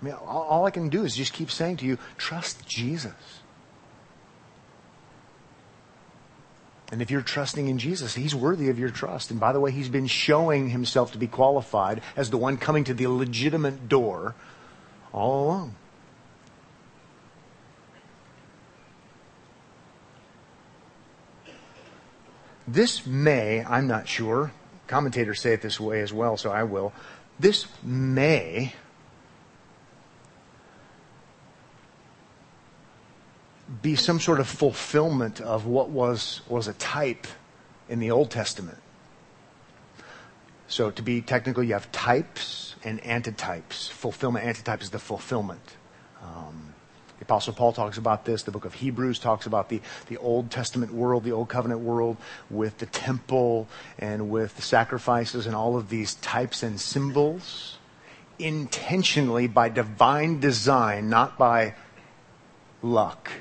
[0.02, 3.14] I mean, all, all I can do is just keep saying to you, trust Jesus.
[6.92, 9.32] And if you're trusting in Jesus, He's worthy of your trust.
[9.32, 12.84] And by the way, He's been showing Himself to be qualified as the one coming
[12.86, 14.36] to the legitimate door
[15.12, 15.76] all along.
[22.68, 24.52] This may, I'm not sure,
[24.88, 26.94] commentators say it this way as well, so I will.
[27.40, 28.74] This may
[33.82, 37.28] be some sort of fulfillment of what was, was a type
[37.90, 38.78] in the Old Testament.
[40.68, 43.90] So to be technical, you have types and antitypes.
[43.90, 45.76] Fulfillment, antitype is the fulfillment.
[46.24, 46.75] Um,
[47.20, 48.44] the Apostle Paul talks about this.
[48.44, 52.18] The book of Hebrews talks about the, the Old Testament world, the Old Covenant world,
[52.50, 57.78] with the temple and with the sacrifices and all of these types and symbols,
[58.38, 61.76] intentionally by divine design, not by
[62.82, 63.32] luck.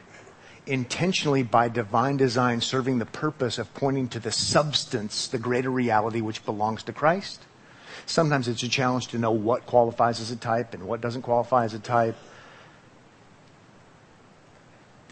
[0.66, 6.20] Intentionally by divine design, serving the purpose of pointing to the substance, the greater reality
[6.20, 7.42] which belongs to Christ.
[8.06, 11.64] Sometimes it's a challenge to know what qualifies as a type and what doesn't qualify
[11.64, 12.16] as a type.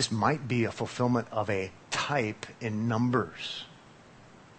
[0.02, 3.66] This might be a fulfillment of a type in Numbers.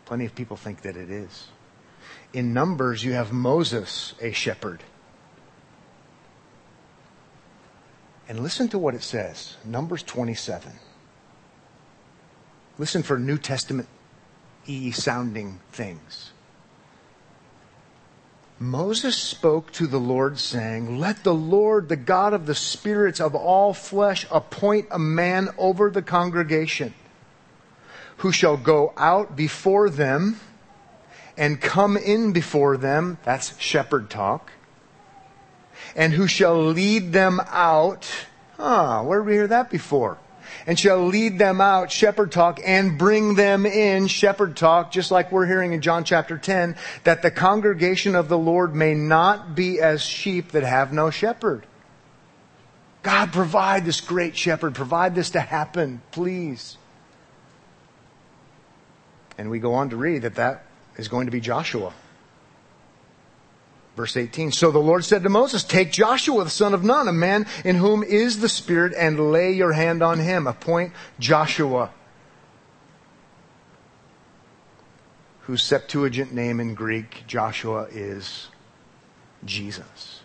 [0.06, 1.50] Plenty of people think that it is.
[2.32, 4.84] In Numbers, you have Moses, a shepherd.
[8.30, 10.72] And listen to what it says Numbers 27.
[12.78, 13.90] Listen for New Testament
[14.66, 16.32] e sounding things.
[18.64, 23.36] Moses spoke to the Lord, saying, Let the Lord, the God of the spirits of
[23.36, 26.94] all flesh, appoint a man over the congregation
[28.18, 30.40] who shall go out before them
[31.36, 33.18] and come in before them.
[33.26, 34.50] That's shepherd talk.
[35.94, 38.10] And who shall lead them out.
[38.58, 40.20] Ah, where did we hear that before?
[40.68, 45.32] And shall lead them out, shepherd talk, and bring them in, shepherd talk, just like
[45.32, 49.80] we're hearing in John chapter 10, that the congregation of the Lord may not be
[49.80, 51.66] as sheep that have no shepherd.
[53.04, 54.76] God, provide this great shepherd.
[54.76, 56.78] Provide this to happen, please.
[59.38, 60.64] And we go on to read that that
[60.96, 61.94] is going to be Joshua.
[63.96, 64.52] Verse 18.
[64.52, 67.76] So the Lord said to Moses, take Joshua the son of Nun, a man in
[67.76, 70.48] whom is the Spirit, and lay your hand on him.
[70.48, 71.92] Appoint Joshua,
[75.42, 78.48] whose Septuagint name in Greek, Joshua, is
[79.46, 80.22] Jesus.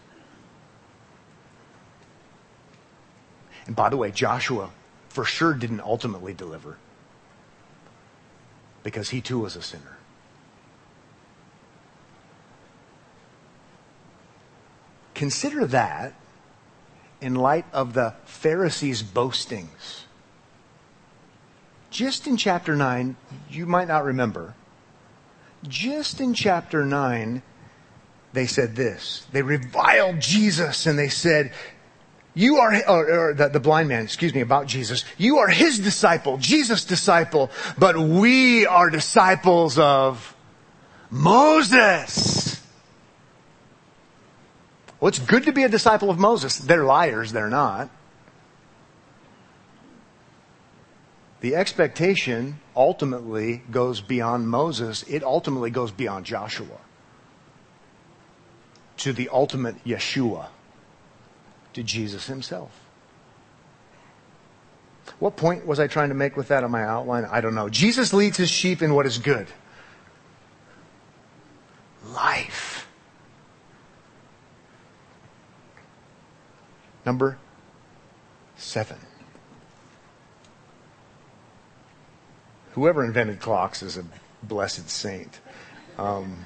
[3.66, 4.70] And by the way, Joshua
[5.10, 6.78] for sure didn't ultimately deliver
[8.82, 9.97] because he too was a sinner.
[15.18, 16.14] Consider that
[17.20, 20.04] in light of the Pharisees' boastings.
[21.90, 23.16] Just in chapter 9,
[23.50, 24.54] you might not remember,
[25.66, 27.42] just in chapter 9,
[28.32, 29.26] they said this.
[29.32, 31.50] They reviled Jesus and they said,
[32.34, 35.04] you are, or, or the, the blind man, excuse me, about Jesus.
[35.16, 40.36] You are his disciple, Jesus' disciple, but we are disciples of
[41.10, 42.47] Moses.
[45.00, 46.58] Well, it's good to be a disciple of Moses.
[46.58, 47.90] They're liars, they're not.
[51.40, 55.04] The expectation ultimately goes beyond Moses.
[55.04, 56.78] It ultimately goes beyond Joshua
[58.98, 60.48] to the ultimate Yeshua,
[61.72, 62.72] to Jesus himself.
[65.20, 67.24] What point was I trying to make with that on my outline?
[67.24, 67.68] I don't know.
[67.68, 69.46] Jesus leads his sheep in what is good.
[72.12, 72.67] Life.
[77.08, 77.38] Number
[78.58, 78.98] seven.
[82.72, 84.04] Whoever invented clocks is a
[84.42, 85.40] blessed saint.
[85.96, 86.44] Um,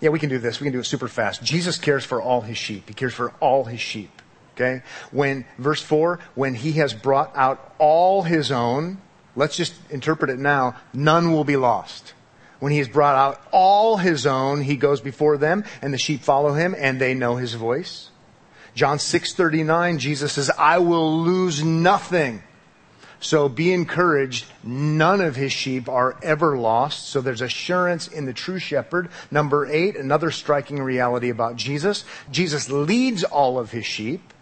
[0.00, 0.58] yeah, we can do this.
[0.58, 1.42] We can do it super fast.
[1.42, 2.88] Jesus cares for all his sheep.
[2.88, 4.22] He cares for all his sheep.
[4.54, 4.82] Okay?
[5.10, 9.02] When, verse 4, when he has brought out all his own,
[9.36, 12.14] let's just interpret it now, none will be lost.
[12.58, 16.22] When he has brought out all his own, he goes before them and the sheep
[16.22, 18.08] follow him and they know his voice.
[18.74, 22.42] John 6:39 Jesus says, "I will lose nothing."
[23.20, 24.44] So be encouraged.
[24.62, 27.08] None of his sheep are ever lost.
[27.08, 29.08] So there's assurance in the true shepherd.
[29.30, 32.04] Number eight, another striking reality about Jesus.
[32.30, 34.33] Jesus leads all of his sheep.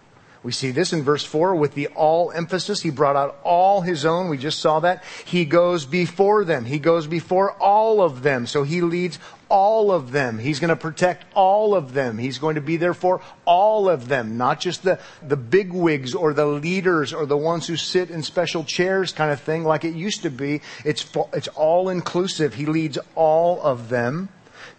[0.43, 2.83] We see this in verse 4 with the all emphasis.
[2.83, 4.29] He brought out all his own.
[4.29, 5.05] We just saw that.
[5.25, 6.65] He goes before them.
[6.65, 8.47] He goes before all of them.
[8.47, 10.39] So he leads all of them.
[10.39, 12.19] He's going to protect all of them.
[12.19, 16.15] He's going to be there for all of them, not just the, the big wigs
[16.15, 19.85] or the leaders or the ones who sit in special chairs kind of thing like
[19.85, 20.61] it used to be.
[20.85, 22.55] It's, it's all inclusive.
[22.55, 24.31] He leads all of them.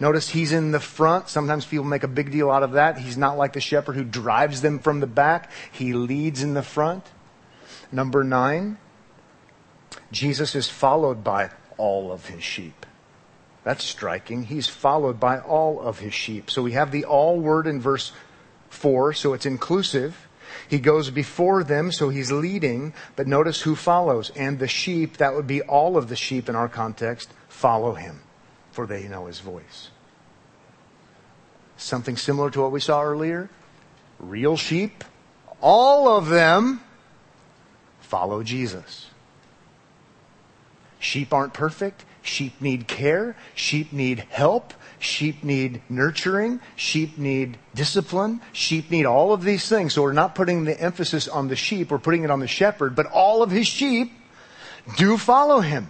[0.04, 1.30] Notice he's in the front.
[1.30, 2.98] Sometimes people make a big deal out of that.
[2.98, 5.50] He's not like the shepherd who drives them from the back.
[5.72, 7.06] He leads in the front.
[7.90, 8.80] Number nine,
[10.12, 12.86] Jesus is followed by all of his sheep.
[13.64, 14.44] That's striking.
[14.44, 16.52] He's followed by all of his sheep.
[16.52, 18.12] So we have the all word in verse
[18.72, 20.28] 4, so it's inclusive.
[20.68, 24.34] He goes before them, so he's leading, but notice who follows.
[24.36, 28.20] And the sheep, that would be all of the sheep in our context, follow him
[28.74, 29.90] for they know his voice.
[31.84, 33.50] Something similar to what we saw earlier.
[34.18, 35.04] Real sheep,
[35.60, 36.80] all of them
[38.00, 39.08] follow Jesus.
[40.98, 42.06] Sheep aren't perfect.
[42.22, 43.36] Sheep need care.
[43.54, 44.74] Sheep need help.
[44.98, 46.62] Sheep need nurturing.
[46.78, 48.40] Sheep need discipline.
[48.54, 49.94] Sheep need all of these things.
[49.94, 52.96] So we're not putting the emphasis on the sheep, we're putting it on the shepherd,
[52.96, 54.14] but all of his sheep
[54.96, 55.90] do follow him.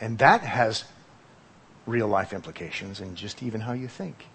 [0.00, 0.82] And that has
[1.86, 4.26] real life implications and just even how you think.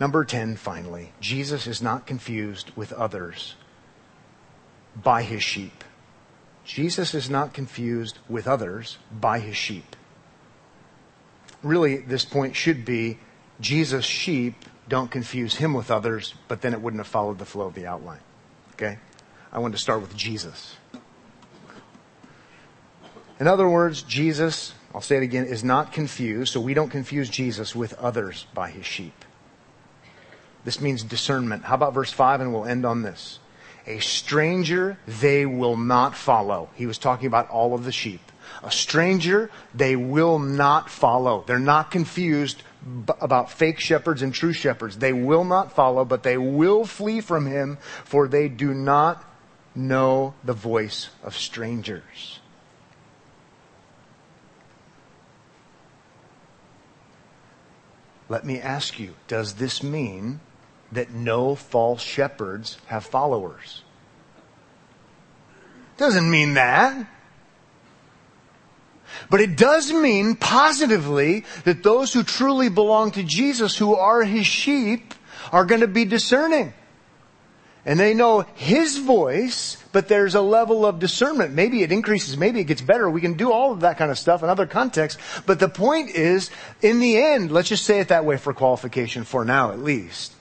[0.00, 3.56] Number 10, finally, Jesus is not confused with others
[4.94, 5.84] by his sheep.
[6.64, 9.96] Jesus is not confused with others by his sheep.
[11.62, 13.18] Really, this point should be
[13.60, 17.66] Jesus' sheep don't confuse him with others, but then it wouldn't have followed the flow
[17.66, 18.20] of the outline.
[18.74, 18.98] Okay?
[19.52, 20.76] I want to start with Jesus.
[23.40, 27.28] In other words, Jesus I'll say it again, is not confused, so we don't confuse
[27.28, 29.24] Jesus with others by his sheep.
[30.68, 31.64] This means discernment.
[31.64, 32.42] How about verse 5?
[32.42, 33.38] And we'll end on this.
[33.86, 36.68] A stranger they will not follow.
[36.74, 38.20] He was talking about all of the sheep.
[38.62, 41.42] A stranger they will not follow.
[41.46, 42.62] They're not confused
[43.18, 44.98] about fake shepherds and true shepherds.
[44.98, 49.24] They will not follow, but they will flee from him, for they do not
[49.74, 52.40] know the voice of strangers.
[58.28, 60.40] Let me ask you, does this mean
[60.92, 63.82] that no false shepherds have followers?
[65.96, 67.06] Doesn't mean that.
[69.30, 74.46] But it does mean positively that those who truly belong to Jesus, who are his
[74.46, 75.14] sheep,
[75.50, 76.72] are going to be discerning
[77.88, 81.54] and they know his voice, but there's a level of discernment.
[81.54, 83.08] Maybe it increases, maybe it gets better.
[83.08, 85.18] We can do all of that kind of stuff in other contexts.
[85.46, 86.50] But the point is,
[86.82, 90.34] in the end, let's just say it that way for qualification for now at least.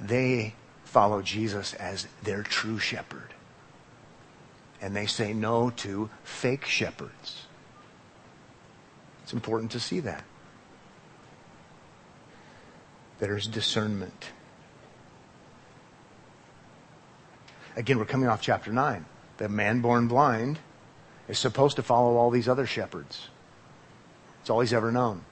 [0.00, 3.34] They follow Jesus as their true shepherd.
[4.80, 7.46] And they say no to fake shepherds.
[9.22, 10.24] It's important to see that.
[13.18, 14.30] There's discernment.
[17.76, 19.04] Again, we're coming off chapter 9.
[19.36, 20.58] The man born blind
[21.28, 23.28] is supposed to follow all these other shepherds.
[24.40, 25.22] It's all he's ever known.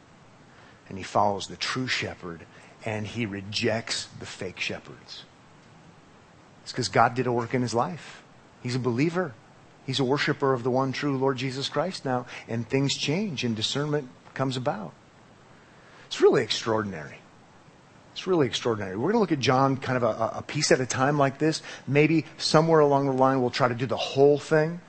[0.88, 2.46] And he follows the true shepherd
[2.88, 5.24] and he rejects the fake shepherds.
[6.62, 8.22] It's because God did a work in his life.
[8.62, 9.34] He's a believer.
[9.84, 13.54] He's a worshiper of the one true Lord Jesus Christ now, and things change and
[13.54, 14.94] discernment comes about.
[16.06, 17.18] It's really extraordinary.
[18.12, 18.96] It's really extraordinary.
[18.96, 21.38] We're going to look at John kind of a, a piece at a time like
[21.38, 21.60] this.
[21.86, 24.80] Maybe somewhere along the line we'll try to do the whole thing.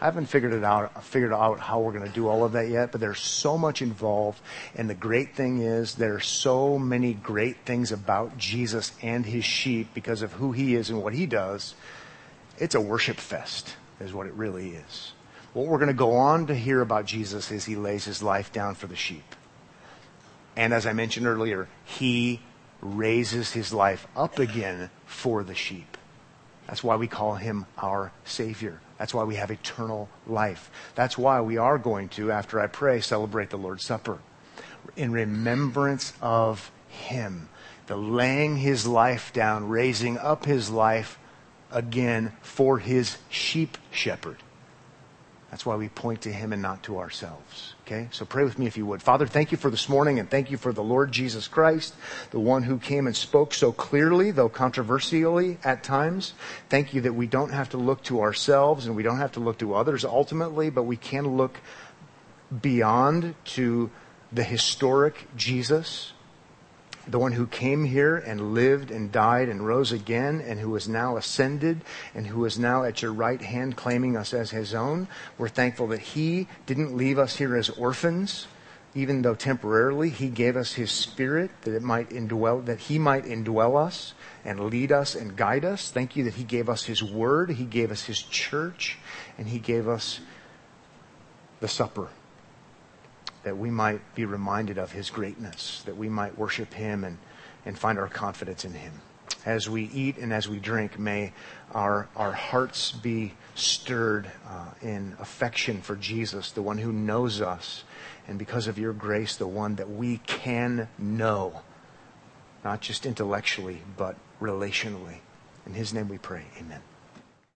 [0.00, 2.68] I haven't figured it out, figured out how we're going to do all of that
[2.68, 4.40] yet, but there's so much involved.
[4.76, 9.44] And the great thing is there are so many great things about Jesus and his
[9.44, 11.74] sheep because of who he is and what he does.
[12.58, 15.12] It's a worship fest is what it really is.
[15.52, 18.52] What we're going to go on to hear about Jesus is he lays his life
[18.52, 19.34] down for the sheep.
[20.54, 22.40] And as I mentioned earlier, he
[22.80, 25.96] raises his life up again for the sheep.
[26.68, 28.80] That's why we call him our Savior.
[28.98, 30.70] That's why we have eternal life.
[30.94, 34.18] That's why we are going to, after I pray, celebrate the Lord's Supper
[34.96, 37.48] in remembrance of him.
[37.86, 41.18] The laying his life down, raising up his life
[41.70, 44.38] again for his sheep shepherd.
[45.50, 47.74] That's why we point to him and not to ourselves.
[47.86, 48.08] Okay?
[48.10, 49.02] So pray with me if you would.
[49.02, 51.94] Father, thank you for this morning and thank you for the Lord Jesus Christ,
[52.30, 56.34] the one who came and spoke so clearly, though controversially at times.
[56.68, 59.40] Thank you that we don't have to look to ourselves and we don't have to
[59.40, 61.60] look to others ultimately, but we can look
[62.60, 63.90] beyond to
[64.30, 66.12] the historic Jesus
[67.08, 70.88] the one who came here and lived and died and rose again and who is
[70.88, 71.80] now ascended
[72.14, 75.08] and who is now at your right hand claiming us as his own.
[75.38, 78.46] We're thankful that he didn't leave us here as orphans,
[78.94, 83.24] even though temporarily he gave us his spirit that it might indwell, that he might
[83.24, 84.12] indwell us
[84.44, 85.90] and lead us and guide us.
[85.90, 88.98] Thank you that he gave us his word, he gave us his church,
[89.38, 90.20] and he gave us
[91.60, 92.08] the supper
[93.48, 97.16] that we might be reminded of his greatness, that we might worship him and,
[97.64, 98.92] and find our confidence in him.
[99.46, 101.32] As we eat and as we drink, may
[101.72, 107.84] our, our hearts be stirred uh, in affection for Jesus, the one who knows us,
[108.26, 111.62] and because of your grace, the one that we can know,
[112.62, 115.20] not just intellectually, but relationally.
[115.64, 116.44] In his name we pray.
[116.58, 116.82] Amen.